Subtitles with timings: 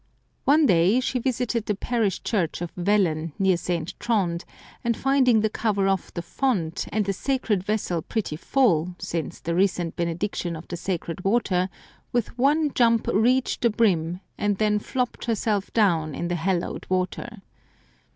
[0.45, 3.93] One day she visited the parish church of Wellen, near St.
[3.99, 4.45] Trond,
[4.83, 9.53] and finding the cover off the font, and the sacred vessel pretty full, since the
[9.53, 11.69] recent benediction of the sacred water,
[12.11, 17.43] with one jump reached the brim, and then flopped herself down in the hallowed water.